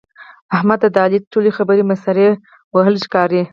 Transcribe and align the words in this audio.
احمد 0.55 0.77
ته 0.83 0.87
د 0.91 0.97
علي 1.05 1.19
ټولې 1.33 1.51
خبرې 1.57 1.83
مسخرې 1.89 2.27
وهل 2.75 2.95
ښکاري. 3.05 3.41